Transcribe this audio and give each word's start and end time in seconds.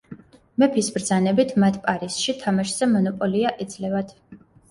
მეფის 0.61 0.87
ბრძანებით 0.95 1.51
მათ 1.65 1.77
პარიზში 1.83 2.35
თამაშზე 2.45 2.89
მონოპოლია 2.97 3.53
ეძლევათ. 3.67 4.17